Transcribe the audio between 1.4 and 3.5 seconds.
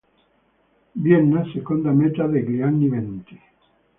seconda metà degli anni venti.